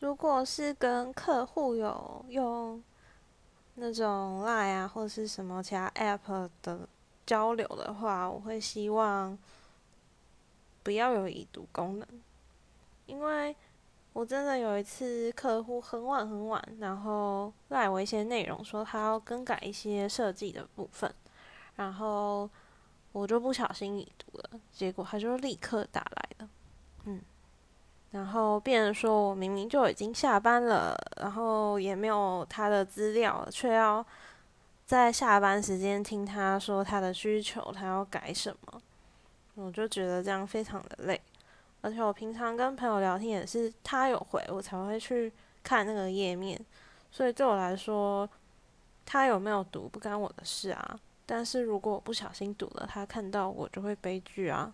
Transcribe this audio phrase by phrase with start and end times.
[0.00, 2.82] 如果是跟客户有用
[3.74, 6.88] 那种 Line 啊，或者是什么其他 App 的
[7.26, 9.38] 交流的话，我会希望
[10.82, 12.08] 不要有已读功能，
[13.04, 13.54] 因为
[14.14, 21.14] 我真的有一次客户很晚很晚，然后赖我一些内容，说他要更改一些设计的部分，
[21.76, 22.48] 然后
[23.12, 26.48] 我就不小心已读了，结果他就立刻打来了，
[27.04, 27.20] 嗯。
[28.12, 34.04] 然后变成说我明明就已经下班了，然后也没有他的资料，却要
[34.84, 38.82] 在下班时间听他说他的需求，他要改什么，
[39.54, 41.20] 我就觉得这样非常的累。
[41.82, 45.32] 而且我平常跟朋友聊天也是他有回我才会去
[45.62, 46.60] 看那个页面，
[47.12, 48.28] 所以对我来说，
[49.06, 50.98] 他有没有读不干我的事啊。
[51.24, 54.72] 但是如果我不小心读了，他看到我就会悲剧啊。